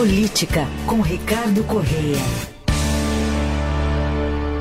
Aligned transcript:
Política, 0.00 0.66
com 0.86 1.02
Ricardo 1.02 1.62
Correia. 1.64 2.16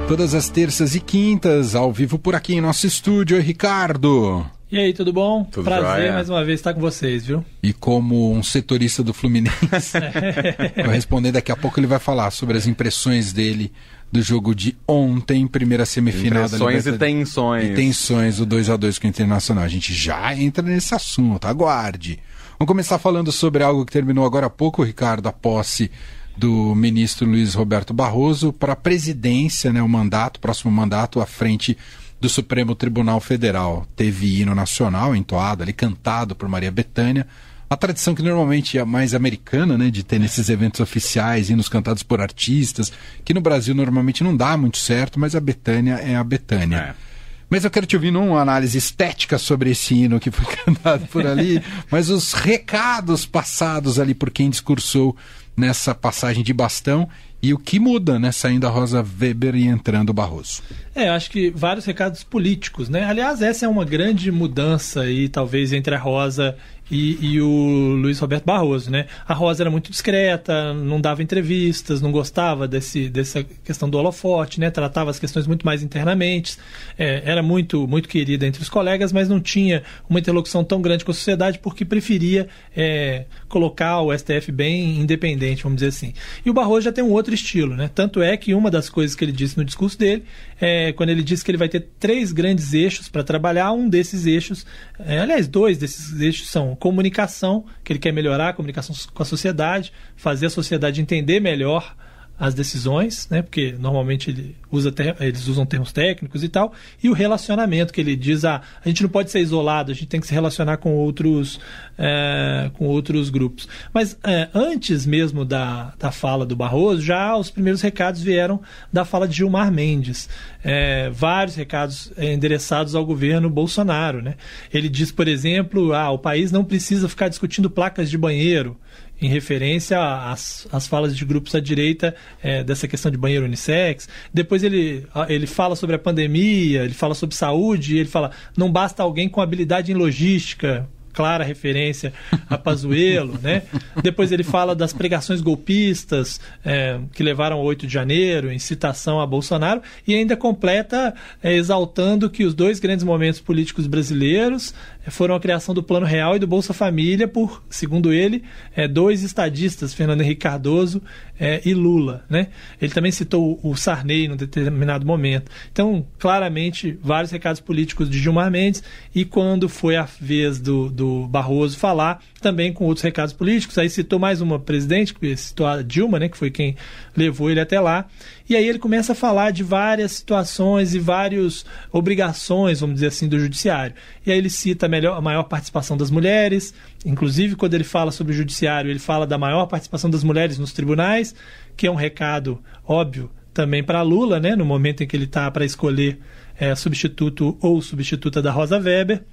Todas 0.05 0.33
as 0.33 0.49
terças 0.49 0.95
e 0.95 0.99
quintas, 0.99 1.75
ao 1.75 1.93
vivo 1.93 2.19
por 2.19 2.35
aqui 2.35 2.55
em 2.55 2.59
nosso 2.59 2.85
estúdio. 2.85 3.37
Oi, 3.37 3.41
Ricardo. 3.41 4.45
E 4.69 4.77
aí, 4.77 4.93
tudo 4.93 5.13
bom? 5.13 5.45
Tudo 5.45 5.63
Prazer 5.63 6.01
jóia. 6.01 6.11
mais 6.11 6.29
uma 6.29 6.43
vez 6.43 6.59
estar 6.59 6.73
com 6.73 6.81
vocês, 6.81 7.25
viu? 7.25 7.45
E 7.63 7.71
como 7.71 8.33
um 8.33 8.43
setorista 8.43 9.01
do 9.01 9.13
Fluminense, 9.13 9.97
vai 10.75 10.95
responder 10.95 11.31
daqui 11.31 11.53
a 11.53 11.55
pouco, 11.55 11.79
ele 11.79 11.87
vai 11.87 11.99
falar 11.99 12.31
sobre 12.31 12.57
as 12.57 12.67
impressões 12.67 13.31
dele 13.31 13.71
do 14.11 14.21
jogo 14.21 14.53
de 14.53 14.75
ontem, 14.85 15.47
primeira 15.47 15.85
semifinal 15.85 16.47
Impressões 16.47 16.83
da 16.83 16.89
e 16.89 16.93
Libertadores. 16.93 16.99
tensões. 16.99 17.63
E 17.63 17.73
tensões, 17.75 18.39
o 18.41 18.45
2 18.45 18.69
a 18.71 18.75
2 18.75 18.99
com 18.99 19.07
o 19.07 19.09
Internacional. 19.09 19.63
A 19.63 19.69
gente 19.69 19.93
já 19.93 20.35
entra 20.35 20.61
nesse 20.61 20.93
assunto, 20.93 21.47
aguarde. 21.47 22.19
Vamos 22.59 22.73
começar 22.73 22.99
falando 22.99 23.31
sobre 23.31 23.63
algo 23.63 23.85
que 23.85 23.91
terminou 23.93 24.25
agora 24.25 24.47
há 24.47 24.49
pouco, 24.49 24.83
Ricardo, 24.83 25.27
a 25.27 25.31
posse 25.31 25.89
do 26.35 26.75
ministro 26.75 27.25
Luiz 27.25 27.53
Roberto 27.53 27.93
Barroso 27.93 28.51
para 28.51 28.73
a 28.73 28.75
presidência, 28.75 29.71
né, 29.71 29.81
o 29.81 29.87
mandato, 29.87 30.41
próximo 30.41 30.69
mandato 30.69 31.21
à 31.21 31.25
frente 31.25 31.77
do 32.19 32.27
Supremo 32.27 32.75
Tribunal 32.75 33.21
Federal. 33.21 33.87
Teve 33.95 34.41
hino 34.41 34.53
nacional 34.53 35.15
entoado 35.15 35.63
ali, 35.63 35.71
cantado 35.71 36.35
por 36.35 36.49
Maria 36.49 36.69
Bethânia. 36.69 37.25
A 37.69 37.77
tradição 37.77 38.13
que 38.13 38.21
normalmente 38.21 38.77
é 38.77 38.83
mais 38.83 39.13
americana, 39.13 39.77
né, 39.77 39.89
de 39.89 40.03
ter 40.03 40.19
nesses 40.19 40.49
eventos 40.49 40.81
oficiais 40.81 41.49
hinos 41.49 41.69
cantados 41.69 42.03
por 42.03 42.19
artistas, 42.19 42.91
que 43.23 43.33
no 43.33 43.39
Brasil 43.39 43.73
normalmente 43.73 44.21
não 44.21 44.35
dá 44.35 44.57
muito 44.57 44.79
certo, 44.79 45.17
mas 45.17 45.33
a 45.33 45.39
Betânia 45.39 45.93
é 45.93 46.17
a 46.17 46.23
Betânia. 46.25 46.93
É. 47.05 47.08
Mas 47.49 47.63
eu 47.63 47.71
quero 47.71 47.85
te 47.85 47.95
ouvir 47.95 48.11
numa 48.11 48.39
análise 48.39 48.77
estética 48.77 49.37
sobre 49.37 49.71
esse 49.71 49.95
hino 49.95 50.19
que 50.19 50.29
foi 50.29 50.45
cantado 50.63 51.07
por 51.07 51.25
ali, 51.25 51.61
mas 51.89 52.09
os 52.09 52.33
recados 52.33 53.25
passados 53.25 53.99
ali 53.99 54.13
por 54.13 54.29
quem 54.29 54.49
discursou 54.49 55.15
nessa 55.57 55.95
passagem 55.95 56.43
de 56.43 56.53
bastão 56.53 57.09
e 57.41 57.53
o 57.53 57.57
que 57.57 57.79
muda, 57.79 58.19
né, 58.19 58.31
saindo 58.31 58.67
a 58.67 58.69
Rosa 58.69 59.05
Weber 59.19 59.55
e 59.55 59.65
entrando 59.65 60.09
o 60.09 60.13
Barroso. 60.13 60.61
É, 60.93 61.07
acho 61.09 61.31
que 61.31 61.49
vários 61.49 61.85
recados 61.85 62.23
políticos, 62.23 62.89
né? 62.89 63.05
Aliás, 63.05 63.41
essa 63.41 63.65
é 63.65 63.69
uma 63.69 63.85
grande 63.85 64.31
mudança 64.31 65.01
aí, 65.01 65.29
talvez, 65.29 65.71
entre 65.71 65.95
a 65.95 65.97
Rosa 65.97 66.57
e, 66.91 67.33
e, 67.33 67.41
o 67.41 67.95
Luiz 68.01 68.17
Roberto 68.17 68.45
Barroso, 68.45 68.89
né? 68.89 69.05
A 69.27 69.33
Rosa 69.33 69.61
era 69.61 69.69
muito 69.69 69.91
discreta, 69.91 70.73
não 70.73 70.99
dava 70.99 71.21
entrevistas, 71.21 72.01
não 72.01 72.11
gostava 72.11 72.67
desse, 72.67 73.09
dessa 73.09 73.43
questão 73.43 73.87
do 73.87 73.97
holofote, 73.97 74.59
né? 74.59 74.71
Tratava 74.71 75.11
as 75.11 75.19
questões 75.19 75.45
muito 75.45 75.65
mais 75.65 75.83
internamente, 75.83 76.57
é, 76.97 77.21
era 77.23 77.43
muito, 77.43 77.87
muito 77.87 78.09
querida 78.09 78.47
entre 78.47 78.61
os 78.61 78.69
colegas, 78.69 79.13
mas 79.13 79.29
não 79.29 79.39
tinha 79.39 79.83
uma 80.09 80.19
interlocução 80.19 80.63
tão 80.63 80.81
grande 80.81 81.05
com 81.05 81.11
a 81.11 81.13
sociedade 81.13 81.59
porque 81.59 81.85
preferia 81.85 82.47
é, 82.75 83.25
colocar 83.47 84.01
o 84.01 84.11
STF 84.17 84.51
bem 84.51 84.99
independente, 84.99 85.61
vamos 85.61 85.77
dizer 85.77 85.89
assim. 85.89 86.13
E 86.43 86.49
o 86.49 86.53
Barroso 86.53 86.81
já 86.81 86.91
tem 86.91 87.03
um 87.03 87.11
outro 87.11 87.28
estilo, 87.35 87.75
né? 87.75 87.89
Tanto 87.93 88.21
é 88.21 88.35
que 88.37 88.53
uma 88.53 88.71
das 88.71 88.89
coisas 88.89 89.15
que 89.15 89.23
ele 89.23 89.31
disse 89.31 89.57
no 89.57 89.65
discurso 89.65 89.97
dele 89.97 90.23
é 90.59 90.91
quando 90.93 91.09
ele 91.09 91.23
disse 91.23 91.43
que 91.43 91.51
ele 91.51 91.57
vai 91.57 91.69
ter 91.69 91.87
três 91.99 92.31
grandes 92.31 92.73
eixos 92.73 93.09
para 93.09 93.23
trabalhar, 93.23 93.71
um 93.71 93.87
desses 93.87 94.25
eixos, 94.25 94.65
é, 94.99 95.19
aliás, 95.19 95.47
dois 95.47 95.77
desses 95.77 96.19
eixos 96.19 96.49
são 96.49 96.75
comunicação, 96.75 97.65
que 97.83 97.91
ele 97.93 97.99
quer 97.99 98.11
melhorar 98.11 98.49
a 98.49 98.53
comunicação 98.53 98.95
com 99.13 99.23
a 99.23 99.25
sociedade, 99.25 99.91
fazer 100.15 100.47
a 100.47 100.49
sociedade 100.49 101.01
entender 101.01 101.39
melhor 101.39 101.95
as 102.39 102.53
decisões, 102.53 103.27
né? 103.29 103.41
Porque 103.41 103.75
normalmente 103.77 104.29
ele 104.29 104.55
usa 104.71 104.91
ter, 104.91 105.15
eles 105.19 105.47
usam 105.47 105.65
termos 105.65 105.91
técnicos 105.91 106.43
e 106.43 106.47
tal, 106.47 106.73
e 107.03 107.09
o 107.09 107.13
relacionamento 107.13 107.91
que 107.91 107.99
ele 107.99 108.15
diz 108.15 108.45
ah, 108.45 108.61
a 108.83 108.87
gente 108.87 109.03
não 109.03 109.09
pode 109.09 109.29
ser 109.29 109.41
isolado, 109.41 109.91
a 109.91 109.93
gente 109.93 110.07
tem 110.07 110.21
que 110.21 110.27
se 110.27 110.33
relacionar 110.33 110.77
com 110.77 110.93
outros 110.95 111.59
é, 111.97 112.71
com 112.75 112.85
outros 112.85 113.29
grupos. 113.29 113.67
Mas 113.93 114.17
é, 114.23 114.47
antes 114.53 115.05
mesmo 115.05 115.43
da, 115.43 115.93
da 115.99 116.11
fala 116.11 116.45
do 116.45 116.55
Barroso, 116.55 117.01
já 117.01 117.35
os 117.35 117.49
primeiros 117.49 117.81
recados 117.81 118.21
vieram 118.21 118.61
da 118.91 119.03
fala 119.03 119.27
de 119.27 119.35
Gilmar 119.35 119.69
Mendes, 119.69 120.29
é, 120.63 121.09
vários 121.09 121.55
recados 121.55 122.13
endereçados 122.17 122.95
ao 122.95 123.05
governo 123.05 123.49
Bolsonaro, 123.49 124.21
né? 124.21 124.35
Ele 124.73 124.87
diz, 124.87 125.11
por 125.11 125.27
exemplo, 125.27 125.93
ah, 125.93 126.09
o 126.11 126.17
país 126.17 126.51
não 126.51 126.63
precisa 126.63 127.09
ficar 127.09 127.27
discutindo 127.27 127.69
placas 127.69 128.09
de 128.09 128.17
banheiro 128.17 128.77
em 129.21 129.27
referência 129.27 129.99
às, 129.99 130.67
às 130.71 130.87
falas 130.87 131.15
de 131.15 131.25
grupos 131.25 131.53
à 131.55 131.59
direita 131.59 132.15
é, 132.41 132.63
dessa 132.63 132.87
questão 132.87 133.11
de 133.11 133.17
banheiro 133.17 133.45
unissex. 133.45 134.07
Depois 134.33 134.63
ele, 134.63 135.05
ele 135.27 135.47
fala 135.47 135.75
sobre 135.75 135.95
a 135.95 135.99
pandemia, 135.99 136.83
ele 136.83 136.93
fala 136.93 137.13
sobre 137.13 137.35
saúde, 137.35 137.97
ele 137.97 138.09
fala 138.09 138.31
não 138.55 138.71
basta 138.71 139.03
alguém 139.03 139.27
com 139.27 139.41
habilidade 139.41 139.91
em 139.91 139.95
logística, 139.95 140.87
clara 141.13 141.43
referência 141.43 142.13
a 142.49 142.57
Pazuello, 142.57 143.37
né? 143.41 143.63
Depois 144.01 144.31
ele 144.31 144.43
fala 144.43 144.75
das 144.75 144.93
pregações 144.93 145.41
golpistas 145.41 146.39
é, 146.63 146.99
que 147.13 147.23
levaram 147.23 147.57
ao 147.57 147.63
8 147.63 147.87
de 147.87 147.93
janeiro, 147.93 148.51
em 148.51 148.59
citação 148.59 149.19
a 149.19 149.25
Bolsonaro, 149.25 149.81
e 150.07 150.15
ainda 150.15 150.35
completa 150.35 151.13
é, 151.41 151.53
exaltando 151.53 152.29
que 152.29 152.43
os 152.43 152.53
dois 152.53 152.79
grandes 152.79 153.03
momentos 153.03 153.39
políticos 153.39 153.87
brasileiros 153.87 154.73
foram 155.09 155.35
a 155.35 155.39
criação 155.39 155.73
do 155.73 155.81
Plano 155.81 156.05
Real 156.05 156.35
e 156.35 156.39
do 156.39 156.47
Bolsa 156.47 156.73
Família 156.73 157.27
por, 157.27 157.63
segundo 157.69 158.13
ele, 158.13 158.43
é, 158.75 158.87
dois 158.87 159.23
estadistas, 159.23 159.93
Fernando 159.93 160.21
Henrique 160.21 160.41
Cardoso 160.41 161.01
é, 161.39 161.61
e 161.65 161.73
Lula. 161.73 162.23
Né? 162.29 162.47
Ele 162.81 162.93
também 162.93 163.11
citou 163.11 163.59
o 163.63 163.75
Sarney 163.75 164.27
num 164.27 164.35
determinado 164.35 165.05
momento. 165.05 165.49
Então, 165.71 166.05
claramente, 166.17 166.97
vários 167.01 167.31
recados 167.31 167.61
políticos 167.61 168.09
de 168.09 168.19
Gilmar 168.19 168.51
Mendes 168.51 168.83
e 169.13 169.25
quando 169.25 169.69
foi 169.69 169.95
a 169.95 170.07
vez 170.19 170.59
do, 170.59 170.89
do 170.99 171.25
Barroso 171.27 171.77
falar, 171.77 172.21
também 172.41 172.73
com 172.73 172.83
outros 172.85 173.03
recados 173.03 173.33
políticos. 173.33 173.77
Aí 173.77 173.89
citou 173.89 174.19
mais 174.19 174.41
uma 174.41 174.59
presidente, 174.59 175.15
citou 175.37 175.65
a 175.65 175.81
Dilma, 175.81 176.19
né, 176.19 176.27
que 176.27 176.37
foi 176.37 176.51
quem 176.51 176.75
levou 177.15 177.49
ele 177.49 177.61
até 177.61 177.79
lá. 177.79 178.05
E 178.49 178.55
aí 178.55 178.67
ele 178.67 178.79
começa 178.79 179.13
a 179.13 179.15
falar 179.15 179.51
de 179.51 179.63
várias 179.63 180.11
situações 180.11 180.93
e 180.93 180.99
várias 180.99 181.65
obrigações, 181.91 182.81
vamos 182.81 182.95
dizer 182.95 183.07
assim, 183.07 183.29
do 183.29 183.39
judiciário. 183.39 183.95
E 184.25 184.31
aí 184.31 184.37
ele 184.37 184.49
cita 184.49 184.87
a, 184.87 184.89
melhor, 184.89 185.17
a 185.17 185.21
maior 185.21 185.43
participação 185.43 185.95
das 185.95 186.11
mulheres, 186.11 186.73
inclusive 187.05 187.55
quando 187.55 187.73
ele 187.75 187.85
fala 187.85 188.11
sobre 188.11 188.33
o 188.33 188.35
judiciário, 188.35 188.91
ele 188.91 188.99
fala 188.99 189.25
da 189.25 189.37
maior 189.37 189.65
participação 189.67 190.09
das 190.09 190.23
mulheres 190.23 190.59
nos 190.59 190.73
tribunais, 190.73 191.33
que 191.77 191.87
é 191.87 191.91
um 191.91 191.95
recado 191.95 192.61
óbvio 192.85 193.31
também 193.53 193.83
para 193.83 194.01
Lula, 194.01 194.39
né, 194.39 194.55
no 194.55 194.65
momento 194.65 195.03
em 195.03 195.07
que 195.07 195.15
ele 195.15 195.25
está 195.25 195.49
para 195.49 195.65
escolher 195.65 196.19
é, 196.57 196.75
substituto 196.75 197.57
ou 197.61 197.81
substituta 197.81 198.41
da 198.41 198.51
Rosa 198.51 198.77
Weber. 198.77 199.23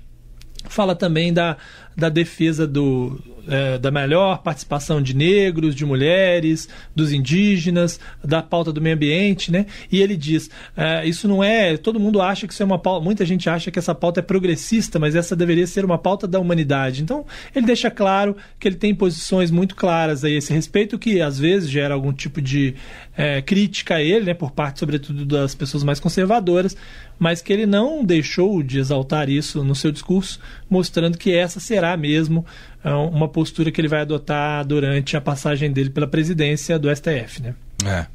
Fala 0.69 0.95
também 0.95 1.33
da, 1.33 1.57
da 1.97 2.09
defesa 2.09 2.67
do, 2.67 3.19
é, 3.49 3.79
da 3.79 3.91
melhor 3.91 4.43
participação 4.43 5.01
de 5.01 5.15
negros, 5.15 5.75
de 5.75 5.85
mulheres, 5.85 6.69
dos 6.95 7.13
indígenas, 7.13 7.99
da 8.23 8.43
pauta 8.43 8.73
do 8.73 8.81
meio 8.81 8.97
ambiente, 8.97 9.51
né? 9.51 9.67
E 9.91 10.01
ele 10.03 10.17
diz: 10.17 10.51
é, 10.77 11.07
isso 11.07 11.27
não 11.27 11.43
é. 11.43 11.77
Todo 11.77 11.99
mundo 11.99 12.21
acha 12.21 12.47
que 12.47 12.53
isso 12.53 12.63
é 12.63 12.67
uma 12.67 12.79
pauta. 12.79 13.05
Muita 13.05 13.25
gente 13.25 13.49
acha 13.49 13.71
que 13.71 13.79
essa 13.79 13.95
pauta 13.95 14.21
é 14.21 14.23
progressista, 14.23 14.99
mas 14.99 15.15
essa 15.15 15.35
deveria 15.35 15.67
ser 15.67 15.85
uma 15.85 15.99
pauta 15.99 16.27
da 16.27 16.39
humanidade. 16.39 17.03
Então, 17.03 17.25
ele 17.55 17.67
deixa 17.67 17.91
claro 17.91 18.37
que 18.59 18.69
ele 18.69 18.77
tem 18.77 18.95
posições 18.95 19.51
muito 19.51 19.75
claras 19.75 20.25
a 20.25 20.31
esse 20.31 20.53
respeito, 20.53 20.99
que 20.99 21.21
às 21.21 21.39
vezes 21.39 21.71
gera 21.71 21.95
algum 21.95 22.13
tipo 22.13 22.43
de 22.43 22.75
é, 23.17 23.41
crítica 23.41 23.97
a 23.97 24.03
ele, 24.03 24.27
né? 24.27 24.35
Por 24.35 24.51
parte, 24.51 24.81
sobretudo, 24.81 25.25
das 25.25 25.55
pessoas 25.55 25.83
mais 25.83 26.01
conservadoras, 26.01 26.77
mas 27.19 27.41
que 27.41 27.53
ele 27.53 27.67
não 27.67 28.05
deixou 28.05 28.63
de 28.63 28.79
exaltar 28.79 29.29
isso 29.29 29.65
no 29.65 29.75
seu 29.75 29.91
discurso, 29.91 30.39
mostrando 30.69 31.17
que 31.17 31.35
essa 31.35 31.61
será 31.61 31.97
mesmo 31.97 32.45
uma 32.85 33.29
postura 33.29 33.71
que 33.71 33.81
ele 33.81 33.89
vai 33.89 34.03
adotar 34.03 34.65
durante 34.65 35.17
a 35.17 35.21
passagem 35.21 35.73
dele 35.73 35.91
pela 35.91 36.07
presidência 36.07 36.79
do 36.79 36.95
STF, 36.95 37.43
né? 37.43 37.55
É. 37.85 38.07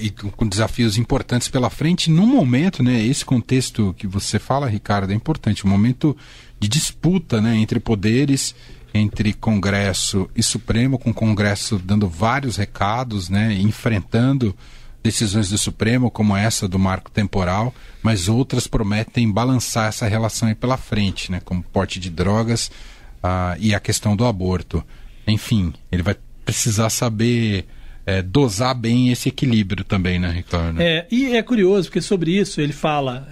E 0.00 0.10
com 0.10 0.46
desafios 0.46 0.98
importantes 0.98 1.48
pela 1.48 1.70
frente, 1.70 2.10
num 2.10 2.26
momento, 2.26 2.82
né? 2.82 3.02
Esse 3.02 3.24
contexto 3.24 3.94
que 3.96 4.06
você 4.06 4.38
fala, 4.38 4.68
Ricardo, 4.68 5.12
é 5.12 5.14
importante, 5.14 5.66
um 5.66 5.70
momento 5.70 6.16
de 6.58 6.68
disputa, 6.68 7.40
né, 7.40 7.56
entre 7.56 7.80
poderes, 7.80 8.54
entre 8.94 9.32
Congresso 9.32 10.28
e 10.36 10.42
Supremo, 10.42 10.98
com 10.98 11.10
o 11.10 11.14
Congresso 11.14 11.78
dando 11.78 12.06
vários 12.06 12.56
recados, 12.56 13.28
né, 13.28 13.54
enfrentando 13.54 14.54
decisões 15.02 15.48
do 15.48 15.58
Supremo, 15.58 16.10
como 16.10 16.36
essa 16.36 16.68
do 16.68 16.78
marco 16.78 17.10
temporal, 17.10 17.74
mas 18.02 18.28
outras 18.28 18.66
prometem 18.66 19.30
balançar 19.30 19.88
essa 19.88 20.06
relação 20.06 20.48
aí 20.48 20.54
pela 20.54 20.76
frente, 20.76 21.30
né, 21.30 21.40
como 21.44 21.62
porte 21.62 21.98
de 21.98 22.08
drogas 22.08 22.70
uh, 23.22 23.56
e 23.58 23.74
a 23.74 23.80
questão 23.80 24.14
do 24.14 24.24
aborto. 24.24 24.84
Enfim, 25.26 25.72
ele 25.90 26.02
vai 26.02 26.16
precisar 26.44 26.90
saber 26.90 27.66
é, 28.04 28.20
dosar 28.20 28.74
bem 28.74 29.10
esse 29.10 29.28
equilíbrio 29.28 29.84
também, 29.84 30.18
né, 30.18 30.30
Ricardo? 30.30 30.80
É, 30.80 31.06
e 31.10 31.36
é 31.36 31.42
curioso, 31.42 31.88
porque 31.88 32.00
sobre 32.00 32.32
isso 32.32 32.60
ele 32.60 32.72
fala, 32.72 33.28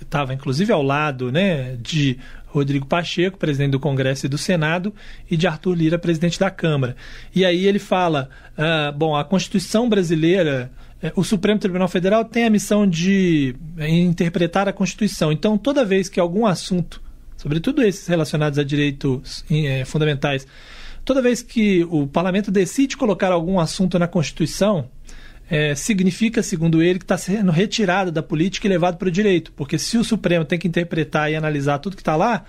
estava 0.00 0.32
é, 0.32 0.34
inclusive 0.34 0.72
ao 0.72 0.82
lado 0.82 1.30
né, 1.30 1.76
de 1.82 2.18
Rodrigo 2.46 2.86
Pacheco, 2.86 3.36
presidente 3.36 3.72
do 3.72 3.80
Congresso 3.80 4.24
e 4.24 4.28
do 4.28 4.38
Senado, 4.38 4.94
e 5.30 5.36
de 5.36 5.46
Arthur 5.46 5.74
Lira, 5.74 5.98
presidente 5.98 6.40
da 6.40 6.50
Câmara. 6.50 6.96
E 7.34 7.44
aí 7.44 7.66
ele 7.66 7.78
fala: 7.78 8.30
ah, 8.56 8.92
bom, 8.92 9.14
a 9.14 9.24
Constituição 9.24 9.88
brasileira. 9.88 10.70
É, 11.02 11.12
O 11.16 11.22
Supremo 11.22 11.58
Tribunal 11.58 11.88
Federal 11.88 12.24
tem 12.24 12.44
a 12.44 12.50
missão 12.50 12.86
de 12.86 13.54
é, 13.76 13.88
interpretar 13.88 14.68
a 14.68 14.72
Constituição. 14.72 15.30
Então, 15.30 15.58
toda 15.58 15.84
vez 15.84 16.08
que 16.08 16.18
algum 16.18 16.46
assunto, 16.46 17.02
sobretudo 17.36 17.82
esses 17.82 18.06
relacionados 18.06 18.58
a 18.58 18.64
direitos 18.64 19.44
é, 19.50 19.84
fundamentais, 19.84 20.46
toda 21.04 21.22
vez 21.22 21.42
que 21.42 21.84
o 21.90 22.06
parlamento 22.06 22.50
decide 22.50 22.96
colocar 22.96 23.32
algum 23.32 23.60
assunto 23.60 23.98
na 23.98 24.08
Constituição, 24.08 24.88
é, 25.48 25.74
significa, 25.74 26.42
segundo 26.42 26.82
ele, 26.82 26.98
que 26.98 27.04
está 27.04 27.16
sendo 27.16 27.52
retirado 27.52 28.10
da 28.10 28.22
política 28.22 28.66
e 28.66 28.70
levado 28.70 28.96
para 28.96 29.08
o 29.08 29.10
direito. 29.10 29.52
Porque 29.52 29.78
se 29.78 29.96
o 29.96 30.04
Supremo 30.04 30.44
tem 30.44 30.58
que 30.58 30.66
interpretar 30.66 31.30
e 31.30 31.36
analisar 31.36 31.78
tudo 31.78 31.94
que 31.94 32.02
está 32.02 32.16
lá, 32.16 32.44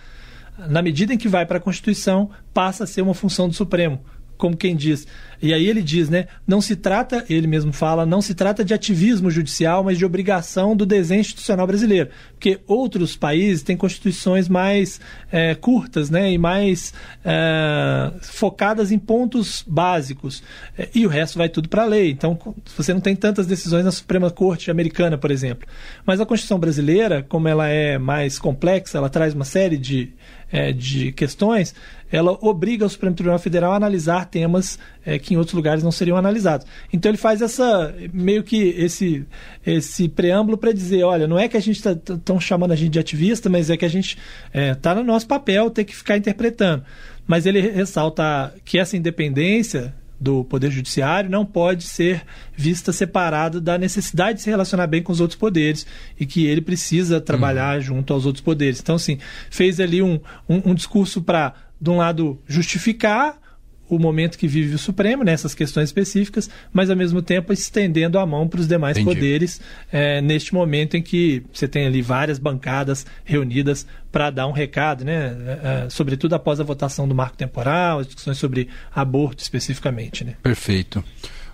na 0.70 0.82
medida 0.82 1.14
em 1.14 1.18
que 1.18 1.28
vai 1.28 1.46
para 1.46 1.58
a 1.58 1.62
Constituição, 1.62 2.32
passa 2.54 2.86
a 2.86 2.88
ser 2.88 3.02
uma 3.02 3.14
função 3.14 3.48
do 3.48 3.54
Supremo 3.54 4.04
como 4.38 4.56
quem 4.56 4.76
diz. 4.76 5.08
E 5.42 5.54
aí 5.54 5.68
ele 5.68 5.84
diz, 5.84 6.10
né? 6.10 6.28
Não 6.48 6.60
se 6.62 6.76
trata, 6.76 7.24
ele 7.30 7.46
mesmo 7.46 7.72
fala, 7.72 8.06
não 8.06 8.22
se 8.22 8.34
trata 8.34 8.66
de 8.66 8.74
ativismo 8.74 9.30
judicial, 9.30 9.84
mas 9.84 9.98
de 9.98 10.06
obrigação 10.06 10.76
do 10.76 10.86
desenho 10.86 11.22
institucional 11.22 11.68
brasileiro. 11.68 12.10
Porque 12.32 12.60
outros 12.66 13.16
países 13.16 13.62
têm 13.62 13.78
constituições 13.78 14.50
mais 14.50 15.00
é, 15.32 15.54
curtas, 15.54 16.10
né? 16.10 16.32
E 16.32 16.38
mais 16.38 16.94
é, 17.24 18.12
focadas 18.22 18.92
em 18.92 18.98
pontos 18.98 19.64
básicos. 19.68 20.42
É, 20.78 20.90
e 20.94 21.06
o 21.06 21.10
resto 21.10 21.38
vai 21.38 21.50
tudo 21.50 21.70
para 21.70 21.84
a 21.84 21.86
lei. 21.86 22.10
Então, 22.10 22.38
você 22.76 22.94
não 22.94 23.02
tem 23.02 23.16
tantas 23.16 23.46
decisões 23.46 23.86
na 23.86 23.92
Suprema 23.92 24.32
Corte 24.32 24.72
americana, 24.72 25.18
por 25.18 25.30
exemplo. 25.30 25.68
Mas 26.06 26.20
a 26.20 26.26
Constituição 26.26 26.60
brasileira, 26.60 27.24
como 27.28 27.48
ela 27.48 27.68
é 27.68 28.00
mais 28.00 28.40
complexa, 28.40 28.98
ela 28.98 29.10
traz 29.10 29.36
uma 29.36 29.46
série 29.46 29.78
de 29.78 30.14
é, 30.52 30.72
de 30.72 31.12
questões, 31.12 31.76
ela 32.12 32.38
obriga 32.42 32.86
o 32.86 32.90
Supremo 32.90 33.16
Tribunal 33.16 33.40
Federal 33.40 33.74
a 33.74 33.76
analisar 33.76 34.26
temas 34.26 34.80
é, 35.06 35.20
que 35.20 35.34
em 35.34 35.38
outros 35.38 35.54
lugares 35.54 35.84
não 35.84 35.92
seriam 35.92 36.18
analisados. 36.18 36.66
Então 36.92 37.10
ele 37.10 37.18
faz 37.18 37.42
essa 37.42 37.94
meio 38.14 38.44
que 38.44 38.70
esse 38.78 39.26
esse 39.66 40.08
preâmbulo 40.08 40.58
para 40.58 40.72
dizer, 40.72 41.04
olha, 41.04 41.28
não 41.28 41.38
é 41.38 41.48
que 41.48 41.58
a 41.58 41.62
gente 41.62 41.78
está 41.78 41.96
tão 42.24 42.40
chamando 42.40 42.72
a 42.72 42.76
gente 42.76 42.92
de 42.92 43.00
ativista, 43.00 43.50
mas 43.50 43.70
é 43.70 43.76
que 43.76 43.86
a 43.86 43.90
gente 43.90 44.18
está 44.48 44.60
é, 44.60 44.76
tá 44.76 44.96
no 44.96 45.04
nosso 45.04 45.28
papel 45.28 45.70
ter 45.70 45.84
que 45.84 45.96
ficar 45.96 46.18
interpretando. 46.18 46.84
Mas 47.26 47.46
ele 47.46 47.60
ressalta 47.60 48.54
que 48.64 48.80
essa 48.80 48.96
independência 48.96 49.94
do 50.20 50.44
Poder 50.44 50.72
Judiciário 50.72 51.30
não 51.30 51.46
pode 51.46 51.84
ser 51.84 52.24
vista 52.56 52.92
separado 52.92 53.62
da 53.62 53.78
necessidade 53.78 54.38
de 54.38 54.44
se 54.44 54.50
relacionar 54.50 54.88
bem 54.88 55.04
com 55.04 55.12
os 55.12 55.22
outros 55.22 55.38
poderes 55.38 55.86
e 56.20 56.26
que 56.26 56.46
ele 56.46 56.62
precisa 56.62 57.22
trabalhar 57.22 57.78
uhum. 57.78 57.82
junto 57.82 58.14
aos 58.14 58.26
outros 58.26 58.44
poderes. 58.44 58.80
Então, 58.80 58.96
assim, 58.96 59.20
fez 59.50 59.80
ali 59.80 60.02
um, 60.02 60.20
um, 60.50 60.72
um 60.72 60.74
discurso 60.74 61.22
para, 61.22 61.54
de 61.80 61.90
um 61.90 61.98
lado, 61.98 62.40
justificar 62.48 63.40
o 63.90 63.98
momento 63.98 64.38
que 64.38 64.48
vive 64.48 64.76
o 64.76 64.78
Supremo, 64.78 65.24
nessas 65.24 65.54
né, 65.54 65.58
questões 65.58 65.90
específicas, 65.90 66.50
mas 66.74 66.90
ao 66.90 66.96
mesmo 66.96 67.22
tempo 67.22 67.54
estendendo 67.54 68.20
a 68.20 68.26
mão 68.26 68.48
para 68.48 68.60
os 68.60 68.68
demais 68.68 68.98
Entendi. 68.98 69.16
poderes 69.16 69.62
é, 69.92 70.22
neste 70.22 70.54
momento 70.54 70.98
em 70.98 71.02
que 71.02 71.44
você 71.52 71.68
tem 71.68 71.86
ali 71.86 72.02
várias 72.02 72.38
bancadas 72.38 73.06
reunidas 73.24 73.88
para 74.12 74.30
dar 74.30 74.48
um 74.48 74.52
recado, 74.52 75.06
né, 75.06 75.36
é, 75.46 75.86
é, 75.86 75.90
sobretudo 75.90 76.34
após 76.34 76.60
a 76.60 76.64
votação 76.64 77.08
do 77.08 77.16
marco 77.16 77.38
temporal, 77.38 78.00
as 78.00 78.08
discussões 78.08 78.38
sobre 78.38 78.68
aborto 78.94 79.42
especificamente. 79.42 80.24
Né. 80.24 80.36
Perfeito. 80.42 81.04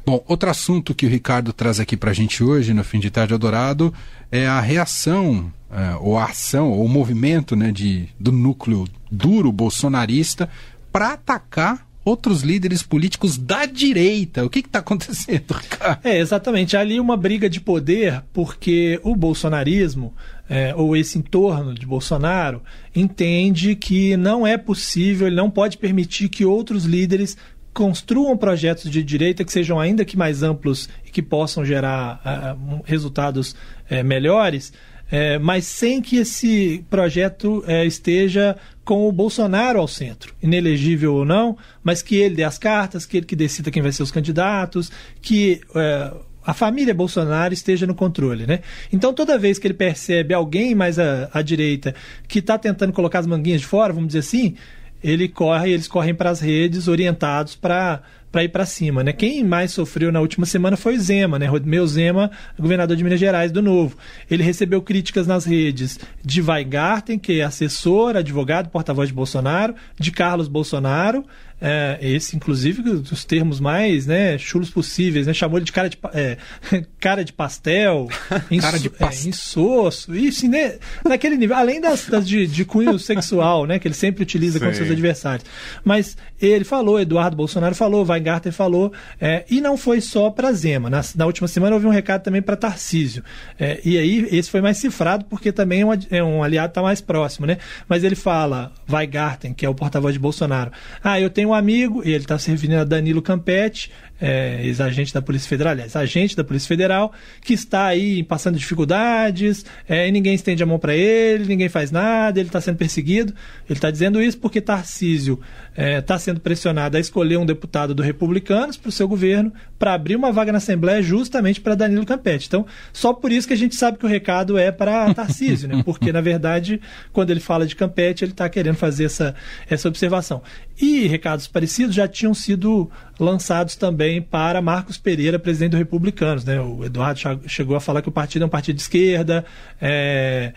Bom, 0.06 0.22
outro 0.28 0.50
assunto 0.50 0.94
que 0.94 1.06
o 1.06 1.10
Ricardo 1.10 1.54
traz 1.54 1.80
aqui 1.80 1.96
para 1.96 2.12
a 2.12 2.14
gente 2.14 2.44
hoje, 2.44 2.74
no 2.74 2.84
Fim 2.84 3.00
de 3.00 3.10
Tarde 3.10 3.34
Adorado, 3.34 3.94
é 4.30 4.46
a 4.46 4.60
reação, 4.60 5.52
é, 5.72 5.96
ou 5.96 6.18
a 6.18 6.26
ação, 6.26 6.72
ou 6.72 6.84
o 6.84 6.90
movimento 6.90 7.56
né, 7.56 7.72
de, 7.72 8.10
do 8.20 8.32
núcleo 8.32 8.86
duro 9.10 9.50
bolsonarista 9.50 10.50
para 10.92 11.14
atacar 11.14 11.88
outros 12.06 12.42
líderes 12.42 12.84
políticos 12.84 13.38
da 13.38 13.66
direita. 13.66 14.44
O 14.44 14.50
que 14.50 14.60
está 14.60 14.80
acontecendo, 14.80 15.56
cara? 15.70 16.00
É, 16.04 16.20
exatamente. 16.20 16.76
Ali 16.76 17.00
uma 17.00 17.16
briga 17.16 17.50
de 17.50 17.62
poder, 17.62 18.24
porque 18.34 19.00
o 19.04 19.16
bolsonarismo, 19.16 20.14
é, 20.50 20.74
ou 20.76 20.96
esse 20.96 21.18
entorno 21.18 21.74
de 21.74 21.86
Bolsonaro, 21.86 22.62
entende 22.96 23.76
que 23.76 24.18
não 24.18 24.46
é 24.46 24.58
possível, 24.58 25.28
ele 25.28 25.36
não 25.36 25.50
pode 25.50 25.78
permitir 25.78 26.30
que 26.30 26.46
outros 26.46 26.86
líderes 26.86 27.38
construam 27.74 28.38
projetos 28.38 28.90
de 28.92 29.02
direita 29.02 29.44
que 29.44 29.52
sejam 29.52 29.80
ainda 29.80 30.06
que 30.06 30.16
mais 30.16 30.44
amplos 30.44 30.88
e 31.06 31.10
que 31.10 31.24
possam 31.24 31.66
gerar 31.66 32.22
uh, 32.24 32.82
resultados 32.86 33.54
uh, 33.90 34.04
melhores 34.06 34.72
é, 35.12 35.38
mas 35.38 35.66
sem 35.66 36.02
que 36.02 36.18
esse 36.18 36.84
projeto 36.90 37.64
é, 37.68 37.86
esteja 37.86 38.56
com 38.84 39.08
o 39.08 39.12
Bolsonaro 39.12 39.80
ao 39.80 39.88
centro, 39.88 40.34
inelegível 40.42 41.16
ou 41.16 41.26
não, 41.26 41.58
mas 41.84 42.02
que 42.02 42.16
ele 42.16 42.36
dê 42.36 42.44
as 42.44 42.58
cartas, 42.58 43.06
que 43.06 43.18
ele 43.18 43.26
que 43.26 43.36
decida 43.36 43.72
quem 43.72 43.82
vai 43.82 43.92
ser 43.92 44.04
os 44.04 44.12
candidatos, 44.12 44.92
que 45.22 45.62
é, 45.76 46.14
a 46.46 46.54
família 46.54 46.94
Bolsonaro 46.94 47.54
esteja 47.54 47.88
no 47.88 47.96
controle, 47.96 48.46
né? 48.46 48.60
Então 48.92 49.14
toda 49.14 49.38
vez 49.38 49.58
que 49.58 49.68
ele 49.68 49.74
percebe 49.74 50.34
alguém 50.34 50.76
mais 50.76 51.00
à, 51.00 51.30
à 51.34 51.42
direita 51.42 51.96
que 52.28 52.40
está 52.40 52.58
tentando 52.58 52.92
colocar 52.92 53.20
as 53.20 53.28
manguinhas 53.28 53.62
de 53.62 53.68
fora, 53.68 53.94
vamos 53.94 54.08
dizer 54.08 54.20
assim, 54.20 54.56
ele 55.04 55.28
corre, 55.28 55.72
eles 55.72 55.88
correm 55.88 56.14
para 56.14 56.30
as 56.30 56.40
redes 56.40 56.88
orientados 56.88 57.56
para 57.56 58.02
para 58.34 58.44
ir 58.44 58.50
para 58.50 58.66
cima, 58.66 59.04
né? 59.04 59.14
Quem 59.14 59.44
mais 59.44 59.72
sofreu 59.72 60.12
na 60.12 60.20
última 60.20 60.44
semana 60.48 60.76
foi 60.76 60.96
o 60.96 61.00
Zema, 61.00 61.38
né? 61.38 61.48
Meu 61.64 61.86
Zema, 61.86 62.32
governador 62.60 62.98
de 62.98 63.04
Minas 63.04 63.20
Gerais 63.20 63.52
do 63.52 63.62
Novo. 63.62 63.96
Ele 64.30 64.42
recebeu 64.42 64.82
críticas 64.82 65.28
nas 65.28 65.46
redes 65.46 66.00
de 66.26 66.42
Weigarten, 66.42 67.20
que 67.20 67.42
é 67.42 67.44
assessor, 67.44 68.18
advogado, 68.18 68.70
porta-voz 68.70 69.10
de 69.10 69.14
Bolsonaro, 69.14 69.76
de 70.00 70.12
Carlos 70.12 70.48
Bolsonaro, 70.48 71.24
é, 71.66 71.98
esse, 72.02 72.36
inclusive, 72.36 72.82
dos 72.82 73.24
termos 73.24 73.62
mais 73.62 74.06
né, 74.06 74.38
chulos 74.38 74.70
possíveis, 74.70 75.26
né? 75.26 75.34
Chamou 75.34 75.58
ele 75.58 75.66
de 75.66 75.72
cara 75.72 75.90
de, 75.90 75.98
é, 76.14 76.38
cara 77.00 77.24
de 77.24 77.32
pastel, 77.32 78.10
cara 78.60 78.78
de. 78.78 78.92
É, 79.00 79.28
insosso, 79.30 80.14
isso, 80.14 80.46
né, 80.46 80.78
naquele 81.06 81.38
nível, 81.38 81.56
além 81.56 81.80
das, 81.80 82.06
das 82.08 82.28
de, 82.28 82.46
de, 82.48 82.66
cunho 82.66 83.00
sexual, 83.00 83.66
né? 83.66 83.80
Que 83.80 83.88
ele 83.88 83.96
sempre 83.96 84.24
utiliza 84.24 84.60
Sim. 84.60 84.66
contra 84.66 84.76
seus 84.76 84.92
adversários. 84.92 85.46
Mas 85.86 86.18
ele 86.42 86.66
falou, 86.66 87.00
Eduardo 87.00 87.38
Bolsonaro 87.38 87.76
falou, 87.76 88.04
Weingarten 88.24 88.52
falou, 88.52 88.92
é, 89.20 89.44
e 89.50 89.60
não 89.60 89.76
foi 89.76 90.00
só 90.00 90.30
para 90.30 90.52
Zema. 90.54 90.90
Na, 90.90 91.02
na, 91.16 91.26
última 91.26 91.48
semana 91.48 91.76
houve 91.76 91.86
um 91.86 91.90
recado 91.90 92.24
também 92.24 92.42
para 92.42 92.56
Tarcísio. 92.56 93.24
É, 93.60 93.82
e 93.84 93.98
aí, 93.98 94.28
esse 94.32 94.50
foi 94.50 94.62
mais 94.62 94.78
cifrado, 94.78 95.26
porque 95.26 95.52
também 95.52 95.82
é 95.82 95.86
um, 95.86 95.92
é 96.10 96.24
um 96.24 96.44
aliado 96.44 96.70
está 96.70 96.82
mais 96.82 97.02
próximo, 97.02 97.46
né? 97.46 97.58
Mas 97.88 98.04
ele 98.04 98.16
fala, 98.16 98.72
Weingarten, 98.90 99.54
que 99.54 99.66
é 99.66 99.70
o 99.70 99.76
porta-voz 99.76 100.14
de 100.14 100.20
Bolsonaro, 100.20 100.72
ah, 101.04 101.20
eu 101.20 101.30
tenho 101.30 101.50
um 101.50 101.54
amigo, 101.54 102.02
e 102.04 102.10
ele 102.10 102.24
está 102.24 102.40
se 102.40 102.50
referindo 102.50 102.80
a 102.80 102.84
Danilo 102.84 103.22
Campetti, 103.22 103.92
é, 104.24 104.62
ex-agente 104.64 105.14
da 105.14 105.22
Polícia 105.22 105.50
Federal, 105.50 105.74
aliás, 105.74 105.98
agente 105.98 106.34
da 106.34 106.46
Polícia 106.46 106.70
Federal, 106.70 107.12
que 107.42 107.54
está 107.54 107.88
aí 107.88 108.24
passando 108.24 108.58
dificuldades, 108.58 109.66
é, 109.88 110.08
e 110.08 110.12
ninguém 110.14 110.34
estende 110.34 110.64
a 110.64 110.66
mão 110.66 110.80
para 110.80 110.96
ele, 110.96 111.46
ninguém 111.46 111.68
faz 111.68 111.92
nada, 111.92 112.40
ele 112.40 112.48
está 112.48 112.62
sendo 112.62 112.78
perseguido. 112.78 113.34
Ele 113.70 113.78
está 113.78 113.92
dizendo 113.92 114.22
isso 114.22 114.38
porque 114.38 114.62
Tarcísio 114.62 115.42
está 115.72 115.84
é, 115.84 116.00
tá 116.00 116.18
sendo 116.18 116.40
pressionado 116.40 116.96
a 116.96 117.02
escolher 117.02 117.36
um 117.36 117.46
deputado 117.46 117.94
do 117.94 118.02
Republicanos 118.02 118.78
para 118.78 118.88
o 118.88 118.92
seu 118.94 119.10
governo 119.10 119.52
para 119.78 119.94
abrir 119.94 120.16
uma 120.16 120.32
vaga 120.32 120.54
na 120.54 120.60
Assembleia 120.60 121.02
justamente 121.02 121.60
para 121.60 121.76
Danilo 121.76 122.06
Campetti. 122.06 122.48
Então, 122.48 122.66
só 122.94 123.12
por 123.12 123.30
isso 123.30 123.46
que 123.46 123.54
a 123.54 123.58
gente 123.58 123.76
sabe 123.76 123.98
que 123.98 124.06
o 124.06 124.10
recado 124.10 124.58
é 124.58 124.72
para 124.72 125.14
Tarcísio, 125.14 125.68
né? 125.68 125.82
porque, 125.84 126.14
na 126.14 126.22
verdade, 126.22 126.80
quando 127.12 127.32
ele 127.32 127.42
fala 127.42 127.68
de 127.68 127.76
Campetti, 127.76 128.24
ele 128.24 128.32
está 128.32 128.48
querendo 128.48 128.76
fazer 128.76 129.04
essa, 129.04 129.36
essa 129.70 129.90
observação. 129.90 130.42
E 130.80 131.08
recados 131.08 131.48
parecidos 131.48 131.94
já 131.94 132.08
tinham 132.08 132.34
sido 132.34 132.90
lançados 133.20 133.76
também 133.76 134.13
para 134.22 134.62
Marcos 134.62 134.98
Pereira, 134.98 135.40
presidente 135.40 135.72
do 135.72 135.78
Republicanos. 135.78 136.44
Né? 136.44 136.60
O 136.60 136.84
Eduardo 136.84 137.20
chegou 137.48 137.76
a 137.76 137.80
falar 137.80 138.02
que 138.02 138.10
o 138.10 138.12
partido 138.12 138.44
é 138.44 138.46
um 138.46 138.50
partido 138.50 138.76
de 138.76 138.82
esquerda. 138.82 139.46
É... 139.82 140.54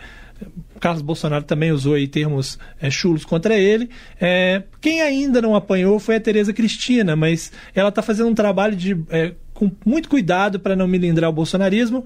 Carlos 0.79 1.01
Bolsonaro 1.01 1.43
também 1.43 1.71
usou 1.71 1.95
aí 1.95 2.07
termos 2.07 2.59
é, 2.79 2.89
chulos 2.91 3.25
contra 3.25 3.57
ele. 3.57 3.89
É, 4.21 4.63
quem 4.79 5.01
ainda 5.01 5.41
não 5.41 5.55
apanhou 5.55 5.99
foi 5.99 6.15
a 6.15 6.19
Tereza 6.19 6.53
Cristina, 6.53 7.15
mas 7.15 7.51
ela 7.73 7.89
está 7.89 8.01
fazendo 8.01 8.29
um 8.29 8.35
trabalho 8.35 8.75
de, 8.75 8.95
é, 9.09 9.33
com 9.53 9.71
muito 9.83 10.07
cuidado 10.07 10.59
para 10.59 10.75
não 10.75 10.87
milindrar 10.87 11.29
o 11.29 11.33
bolsonarismo, 11.33 12.05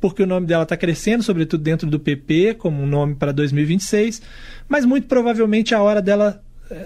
porque 0.00 0.22
o 0.22 0.26
nome 0.26 0.46
dela 0.46 0.64
está 0.64 0.76
crescendo, 0.76 1.22
sobretudo 1.22 1.62
dentro 1.62 1.88
do 1.88 1.98
PP, 1.98 2.54
como 2.58 2.82
um 2.82 2.86
nome 2.86 3.14
para 3.14 3.32
2026, 3.32 4.20
mas 4.68 4.84
muito 4.84 5.06
provavelmente 5.06 5.74
a 5.74 5.82
hora 5.82 6.02
dela 6.02 6.42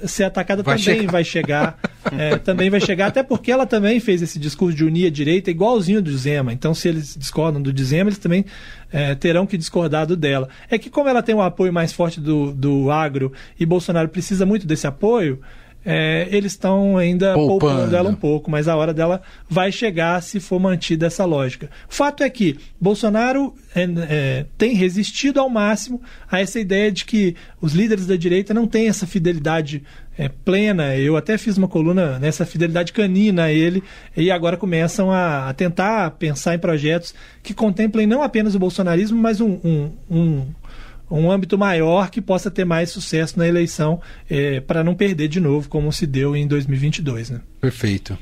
ser 0.06 0.24
atacada 0.24 0.62
vai 0.62 0.78
também 0.78 1.00
chegar. 1.00 1.12
vai 1.12 1.24
chegar. 1.24 1.78
É, 2.16 2.36
também 2.38 2.70
vai 2.70 2.80
chegar, 2.80 3.06
até 3.06 3.22
porque 3.22 3.50
ela 3.52 3.66
também 3.66 4.00
fez 4.00 4.22
esse 4.22 4.38
discurso 4.38 4.76
de 4.76 4.84
unir 4.84 5.06
a 5.06 5.10
direita 5.10 5.50
igualzinho 5.50 6.02
do 6.02 6.16
Zema. 6.16 6.52
Então, 6.52 6.74
se 6.74 6.88
eles 6.88 7.16
discordam 7.18 7.60
do 7.60 7.84
Zema, 7.84 8.10
eles 8.10 8.18
também 8.18 8.44
é, 8.92 9.14
terão 9.14 9.46
que 9.46 9.58
discordar 9.58 10.06
do 10.06 10.16
dela. 10.16 10.48
É 10.70 10.78
que, 10.78 10.88
como 10.88 11.08
ela 11.08 11.22
tem 11.22 11.34
um 11.34 11.42
apoio 11.42 11.72
mais 11.72 11.92
forte 11.92 12.20
do, 12.20 12.52
do 12.52 12.90
agro 12.90 13.32
e 13.58 13.66
Bolsonaro 13.66 14.08
precisa 14.08 14.46
muito 14.46 14.66
desse 14.66 14.86
apoio, 14.86 15.40
é, 15.84 16.26
eles 16.30 16.52
estão 16.52 16.96
ainda 16.96 17.34
poupando. 17.34 17.60
poupando 17.60 17.96
ela 17.96 18.08
um 18.08 18.14
pouco, 18.14 18.50
mas 18.50 18.68
a 18.68 18.76
hora 18.76 18.94
dela 18.94 19.20
vai 19.48 19.70
chegar 19.70 20.22
se 20.22 20.40
for 20.40 20.58
mantida 20.58 21.06
essa 21.06 21.24
lógica. 21.24 21.68
O 21.88 21.94
fato 21.94 22.22
é 22.22 22.30
que 22.30 22.58
Bolsonaro 22.80 23.54
é, 23.74 23.82
é, 23.82 24.46
tem 24.56 24.74
resistido 24.74 25.38
ao 25.40 25.50
máximo 25.50 26.00
a 26.30 26.40
essa 26.40 26.58
ideia 26.58 26.90
de 26.90 27.04
que 27.04 27.36
os 27.60 27.74
líderes 27.74 28.06
da 28.06 28.16
direita 28.16 28.54
não 28.54 28.66
têm 28.66 28.88
essa 28.88 29.06
fidelidade 29.06 29.82
é, 30.16 30.28
plena. 30.28 30.96
Eu 30.96 31.16
até 31.16 31.36
fiz 31.36 31.58
uma 31.58 31.68
coluna 31.68 32.18
nessa 32.18 32.46
fidelidade 32.46 32.92
canina 32.92 33.44
a 33.44 33.52
ele, 33.52 33.82
e 34.16 34.30
agora 34.30 34.56
começam 34.56 35.10
a, 35.10 35.48
a 35.48 35.52
tentar 35.52 36.12
pensar 36.12 36.54
em 36.54 36.58
projetos 36.58 37.14
que 37.42 37.52
contemplem 37.52 38.06
não 38.06 38.22
apenas 38.22 38.54
o 38.54 38.58
bolsonarismo, 38.58 39.20
mas 39.20 39.40
um, 39.40 39.58
um, 39.64 39.90
um 40.10 40.46
um 41.10 41.30
âmbito 41.30 41.56
maior 41.58 42.10
que 42.10 42.20
possa 42.20 42.50
ter 42.50 42.64
mais 42.64 42.90
sucesso 42.90 43.38
na 43.38 43.46
eleição 43.46 44.00
é, 44.28 44.60
para 44.60 44.82
não 44.82 44.94
perder 44.94 45.28
de 45.28 45.40
novo, 45.40 45.68
como 45.68 45.92
se 45.92 46.06
deu 46.06 46.34
em 46.34 46.46
2022. 46.46 47.30
Né? 47.30 47.40
Perfeito. 47.60 48.18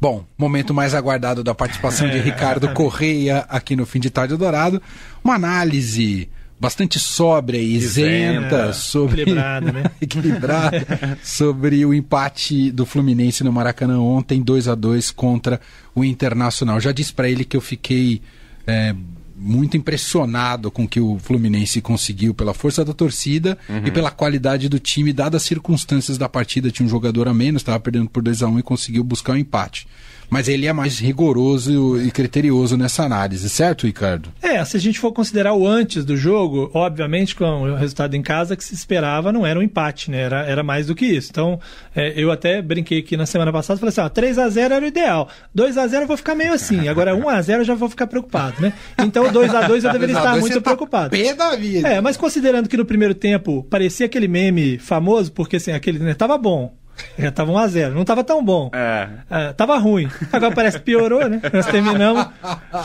Bom, 0.00 0.24
momento 0.36 0.74
mais 0.74 0.94
aguardado 0.94 1.44
da 1.44 1.54
participação 1.54 2.10
de 2.10 2.18
Ricardo 2.18 2.68
Correia 2.70 3.46
aqui 3.48 3.76
no 3.76 3.86
Fim 3.86 4.00
de 4.00 4.10
Tarde 4.10 4.36
Dourado. 4.36 4.82
Uma 5.22 5.34
análise 5.34 6.28
bastante 6.58 6.98
sóbria 6.98 7.58
e 7.58 7.74
isenta 7.74 8.72
sobre 8.72 9.22
equilibrada, 9.22 9.72
né? 9.72 9.84
equilibrada 10.00 11.18
sobre 11.22 11.84
o 11.84 11.92
empate 11.92 12.70
do 12.70 12.86
Fluminense 12.86 13.42
no 13.42 13.52
Maracanã 13.52 14.00
ontem 14.00 14.40
2 14.40 14.68
a 14.68 14.74
2 14.76 15.10
contra 15.10 15.60
o 15.94 16.04
Internacional. 16.04 16.80
Já 16.80 16.92
disse 16.92 17.12
para 17.12 17.28
ele 17.28 17.44
que 17.44 17.56
eu 17.56 17.60
fiquei 17.60 18.22
é, 18.64 18.94
muito 19.42 19.76
impressionado 19.76 20.70
com 20.70 20.84
o 20.84 20.88
que 20.88 21.00
o 21.00 21.18
Fluminense 21.18 21.80
conseguiu 21.80 22.32
pela 22.32 22.54
força 22.54 22.84
da 22.84 22.94
torcida 22.94 23.58
uhum. 23.68 23.86
e 23.86 23.90
pela 23.90 24.10
qualidade 24.10 24.68
do 24.68 24.78
time, 24.78 25.12
dadas 25.12 25.42
as 25.42 25.48
circunstâncias 25.48 26.16
da 26.16 26.28
partida. 26.28 26.70
Tinha 26.70 26.86
um 26.86 26.90
jogador 26.90 27.26
a 27.26 27.34
menos, 27.34 27.62
estava 27.62 27.80
perdendo 27.80 28.08
por 28.08 28.22
2 28.22 28.42
a 28.42 28.46
1 28.46 28.52
um, 28.52 28.58
e 28.58 28.62
conseguiu 28.62 29.02
buscar 29.02 29.32
o 29.32 29.34
um 29.34 29.38
empate 29.38 29.86
mas 30.30 30.48
ele 30.48 30.66
é 30.66 30.72
mais 30.72 30.98
rigoroso 30.98 32.00
e 32.00 32.10
criterioso 32.10 32.76
nessa 32.76 33.02
análise, 33.02 33.48
certo, 33.48 33.86
Ricardo? 33.86 34.30
É, 34.40 34.64
se 34.64 34.76
a 34.76 34.80
gente 34.80 34.98
for 34.98 35.12
considerar 35.12 35.54
o 35.54 35.66
antes 35.66 36.04
do 36.04 36.16
jogo, 36.16 36.70
obviamente 36.74 37.34
com 37.34 37.44
o 37.44 37.74
resultado 37.74 38.14
em 38.14 38.22
casa 38.22 38.56
que 38.56 38.64
se 38.64 38.74
esperava 38.74 39.32
não 39.32 39.46
era 39.46 39.58
um 39.58 39.62
empate, 39.62 40.10
né? 40.10 40.22
Era, 40.22 40.44
era 40.44 40.62
mais 40.62 40.86
do 40.86 40.94
que 40.94 41.06
isso. 41.06 41.28
Então, 41.30 41.60
é, 41.94 42.12
eu 42.16 42.30
até 42.30 42.62
brinquei 42.62 43.00
aqui 43.00 43.16
na 43.16 43.26
semana 43.26 43.52
passada, 43.52 43.78
falei 43.78 43.90
assim, 43.90 44.00
ó, 44.00 44.08
3 44.08 44.38
a 44.38 44.48
0 44.48 44.74
era 44.74 44.84
o 44.84 44.88
ideal. 44.88 45.28
2 45.54 45.78
a 45.78 45.86
0 45.86 46.04
eu 46.04 46.08
vou 46.08 46.16
ficar 46.16 46.34
meio 46.34 46.52
assim, 46.52 46.88
agora 46.88 47.14
1 47.14 47.28
a 47.28 47.42
0 47.42 47.60
eu 47.60 47.64
já 47.64 47.74
vou 47.74 47.88
ficar 47.88 48.06
preocupado, 48.06 48.60
né? 48.60 48.72
Então, 48.98 49.30
2 49.30 49.54
a 49.54 49.66
2 49.66 49.84
eu 49.84 49.92
deveria 49.92 50.16
estar 50.16 50.36
muito 50.38 50.54
tá 50.54 50.60
preocupado. 50.60 51.10
Pé 51.10 51.34
da 51.34 51.56
vida. 51.56 51.88
É, 51.88 52.00
mas 52.00 52.16
considerando 52.16 52.68
que 52.68 52.76
no 52.76 52.84
primeiro 52.84 53.14
tempo 53.14 53.62
parecia 53.64 54.06
aquele 54.06 54.28
meme 54.28 54.78
famoso, 54.78 55.32
porque 55.32 55.56
assim, 55.56 55.72
aquele, 55.72 55.98
né, 55.98 56.14
tava 56.14 56.36
bom. 56.38 56.72
Já 57.18 57.30
tava 57.30 57.52
1x0. 57.52 57.92
Não 57.92 58.04
tava 58.04 58.24
tão 58.24 58.44
bom. 58.44 58.70
É. 58.72 59.08
é. 59.30 59.52
Tava 59.52 59.78
ruim. 59.78 60.08
Agora 60.32 60.54
parece 60.54 60.78
que 60.78 60.84
piorou, 60.84 61.28
né? 61.28 61.40
Nós 61.52 61.66
terminamos. 61.66 62.26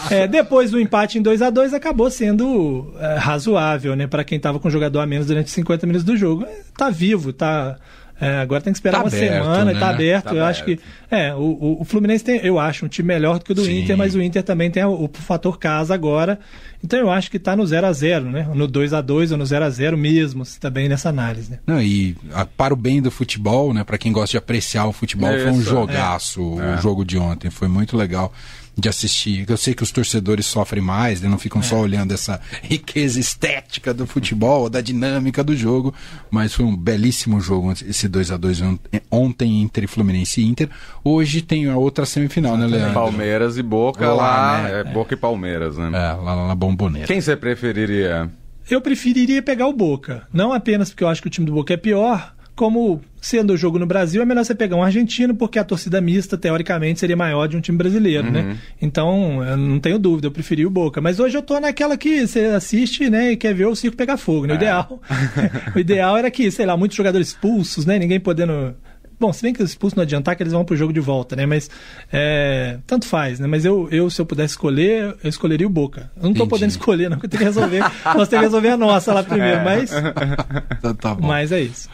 É, 0.10 0.28
depois 0.28 0.72
do 0.72 0.80
empate 0.80 1.18
em 1.18 1.22
2 1.22 1.42
a 1.42 1.50
2 1.50 1.74
acabou 1.74 2.10
sendo 2.10 2.94
é, 3.00 3.16
razoável, 3.16 3.96
né? 3.96 4.08
Para 4.08 4.24
quem 4.24 4.40
tava 4.40 4.60
com 4.60 4.68
o 4.68 4.72
jogador 4.72 5.00
a 5.00 5.06
menos 5.06 5.28
durante 5.28 5.50
50 5.50 5.86
minutos 5.86 6.06
do 6.06 6.16
jogo. 6.16 6.46
Tá 6.76 6.90
vivo, 6.90 7.34
tá 7.34 7.78
é, 8.20 8.38
agora 8.38 8.62
tem 8.62 8.74
que 8.74 8.78
esperar 8.78 8.98
tá 8.98 9.04
uma 9.04 9.08
aberto, 9.10 9.44
semana 9.44 9.66
né? 9.66 9.74
e 9.74 9.80
tá 9.80 9.90
aberto. 9.90 10.24
Tá 10.26 10.32
eu 10.32 10.44
aberto. 10.44 10.50
acho 10.50 10.66
que. 10.66 10.80
É, 11.10 11.34
o, 11.36 11.78
o, 11.80 11.86
Fluminense 11.86 12.24
tem, 12.24 12.38
eu 12.44 12.60
acho, 12.60 12.86
um 12.86 12.90
time 12.90 13.08
melhor 13.08 13.38
do 13.38 13.46
que 13.46 13.52
o 13.52 13.56
do 13.56 13.64
Sim. 13.64 13.84
Inter, 13.84 13.96
mas 13.96 14.16
o 14.16 14.22
Inter 14.22 14.44
também 14.44 14.72
tem 14.72 14.84
o, 14.84 15.06
o 15.06 15.10
fator 15.14 15.60
casa 15.60 15.94
agora. 15.94 16.40
Então 16.84 17.00
eu 17.00 17.10
acho 17.10 17.30
que 17.30 17.40
tá 17.40 17.56
no 17.56 17.66
0 17.66 17.88
a 17.88 17.94
0 17.94 18.26
né? 18.26 18.48
No 18.54 18.68
2 18.68 18.94
a 18.94 19.02
2 19.02 19.32
ou 19.32 19.38
no 19.38 19.46
0 19.46 19.66
a 19.66 19.70
0 19.70 19.98
mesmo, 19.98 20.44
também 20.60 20.90
nessa 20.90 21.10
análise, 21.10 21.52
né? 21.52 21.60
Não, 21.66 21.82
e 21.82 22.16
a, 22.34 22.46
para 22.46 22.74
o 22.74 22.78
bem 22.78 23.02
do 23.02 23.12
futebol, 23.12 23.74
né? 23.74 23.84
Para 23.84 23.98
quem 23.98 24.12
gosta 24.12 24.32
de 24.32 24.38
apreciar 24.38 24.88
o 24.88 24.92
futebol, 24.92 25.30
é 25.30 25.40
foi 25.40 25.52
um 25.52 25.62
jogaço 25.62 26.42
é. 26.60 26.76
o 26.76 26.82
jogo 26.82 27.06
de 27.06 27.18
ontem. 27.18 27.50
Foi 27.50 27.68
muito 27.68 27.96
legal 27.96 28.34
de 28.78 28.88
assistir. 28.88 29.46
Eu 29.50 29.58
sei 29.58 29.74
que 29.74 29.82
os 29.82 29.92
torcedores 29.92 30.46
sofrem 30.46 30.84
mais, 30.84 31.22
né? 31.22 31.28
não 31.28 31.40
ficam 31.40 31.62
é. 31.62 31.64
só 31.64 31.80
olhando 31.80 32.14
essa 32.14 32.40
riqueza 32.62 33.20
estética 33.20 33.94
do 33.94 34.06
futebol, 34.06 34.70
da 34.70 34.82
dinâmica 34.82 35.44
do 35.44 35.56
jogo, 35.56 35.94
mas 36.30 36.54
foi 36.54 36.66
um 36.66 36.76
belíssimo 36.76 37.42
jogo 37.42 37.72
esse 37.72 38.08
2 38.08 38.32
a 38.32 38.38
2 38.38 38.62
ontem 39.10 39.62
entre 39.62 39.88
Fluminense 39.88 40.42
e 40.42 40.46
Inter. 40.46 40.70
Hoje 41.04 41.42
tem 41.42 41.68
a 41.68 41.76
outra 41.76 42.06
semifinal, 42.06 42.56
né, 42.56 42.68
Leandro? 42.68 42.94
Palmeiras 42.94 43.58
e 43.58 43.64
Boca 43.64 44.08
lá, 44.14 44.14
lá 44.14 44.62
né? 44.62 44.80
É, 44.82 44.84
Boca 44.84 45.14
e 45.14 45.18
Palmeiras, 45.18 45.78
né? 45.78 45.88
É, 45.88 46.14
lá, 46.14 46.36
lá 46.36 46.48
na 46.48 46.56
Bomboneira. 46.56 47.08
Quem 47.08 47.20
você 47.20 47.36
preferiria? 47.36 48.30
Eu 48.70 48.82
preferiria 48.82 49.42
pegar 49.42 49.68
o 49.68 49.74
Boca. 49.74 50.28
Não 50.32 50.54
apenas 50.54 50.90
porque 50.90 51.04
eu 51.04 51.08
acho 51.08 51.22
que 51.22 51.28
o 51.28 51.32
time 51.32 51.48
do 51.48 51.54
Boca 51.54 51.74
é 51.74 51.78
pior, 51.78 52.36
como 52.58 53.00
sendo 53.22 53.54
o 53.54 53.58
jogo 53.58 53.78
no 53.78 53.86
Brasil, 53.86 54.20
é 54.22 54.26
melhor 54.26 54.44
você 54.44 54.56
pegar 54.56 54.76
um 54.76 54.82
argentino, 54.82 55.36
porque 55.36 55.60
a 55.60 55.64
torcida 55.64 56.02
mista, 56.02 56.38
teoricamente, 56.38 57.00
seria 57.00 57.16
maior 57.16 57.48
de 57.48 57.56
um 57.56 57.62
time 57.62 57.78
brasileiro, 57.78 58.32
né? 58.32 58.42
uhum. 58.42 58.48
né? 58.48 58.58
Então, 58.82 59.44
eu 59.44 59.56
não 59.56 59.80
tenho 59.80 60.00
dúvida, 60.00 60.28
eu 60.28 60.32
preferi 60.32 60.66
o 60.66 60.70
Boca. 60.70 61.00
Mas 61.00 61.20
hoje 61.20 61.38
eu 61.38 61.42
tô 61.44 61.60
naquela 61.60 61.96
que 61.96 62.26
você 62.26 62.46
assiste, 62.46 63.10
né, 63.10 63.34
e 63.34 63.38
quer 63.38 63.54
ver 63.54 63.68
o 63.68 63.76
circo 63.76 63.96
pegar 63.96 64.18
fogo, 64.18 64.48
né? 64.48 64.54
O 64.54 64.56
é. 64.56 64.58
ideal, 64.58 65.02
o 65.76 65.80
ideal 65.80 66.18
era 66.18 66.32
que, 66.32 66.50
sei 66.50 66.66
lá, 66.66 66.76
muitos 66.76 66.98
jogadores 66.98 67.28
expulsos, 67.28 67.86
né? 67.86 68.00
Ninguém 68.00 68.20
podendo 68.20 68.76
Bom, 69.20 69.34
se 69.34 69.42
bem 69.42 69.54
que 69.54 69.64
os 69.64 69.72
expulsos 69.72 69.96
não 69.96 70.04
adiantar 70.04 70.36
que 70.36 70.44
eles 70.44 70.54
vão 70.54 70.64
pro 70.64 70.76
jogo 70.76 70.94
de 70.94 71.00
volta, 71.00 71.36
né? 71.36 71.46
Mas 71.46 71.70
é, 72.12 72.78
tanto 72.86 73.08
faz, 73.08 73.40
né? 73.40 73.48
Mas 73.48 73.66
eu, 73.66 73.88
eu, 73.92 74.10
se 74.10 74.22
eu 74.22 74.26
pudesse 74.26 74.52
escolher, 74.52 75.16
eu 75.24 75.30
escolheria 75.30 75.66
o 75.66 75.70
Boca. 75.70 76.12
Eu 76.16 76.24
não 76.24 76.34
tô 76.34 76.40
Entendi. 76.40 76.50
podendo 76.50 76.70
escolher, 76.70 77.10
não, 77.10 77.18
porque 77.18 77.26
eu 77.26 77.30
tenho 77.32 77.40
que 77.40 77.46
resolver. 77.46 77.80
nós 78.06 78.28
temos 78.28 78.30
que 78.30 78.38
resolver 78.38 78.70
a 78.70 78.78
nossa 78.78 79.14
lá 79.14 79.24
primeiro, 79.24 79.58
é. 79.58 79.64
mas. 79.64 79.92
Então 80.78 80.94
tá 80.94 81.16
bom. 81.16 81.28
Mas 81.28 81.52
é 81.52 81.62
isso. 81.62 81.90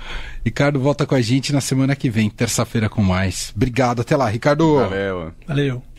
Ricardo 0.45 0.79
volta 0.79 1.05
com 1.05 1.15
a 1.15 1.21
gente 1.21 1.53
na 1.53 1.61
semana 1.61 1.95
que 1.95 2.09
vem, 2.09 2.29
terça-feira 2.29 2.89
com 2.89 3.01
mais. 3.01 3.53
Obrigado, 3.55 4.01
até 4.01 4.15
lá, 4.15 4.27
Ricardo. 4.27 4.75
Valeu. 4.75 5.31
Valeu. 5.47 5.92